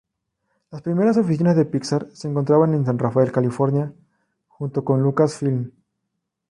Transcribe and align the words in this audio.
Las 0.71 0.81
primeras 0.81 1.17
oficinas 1.17 1.55
de 1.55 1.63
Pixar 1.65 2.07
se 2.11 2.27
encontraban 2.27 2.73
en 2.73 2.83
San 2.87 2.97
Rafael, 2.97 3.31
California 3.31 3.93
junto 4.47 4.83
con 4.83 5.03
Lucasfilm. 5.03 5.71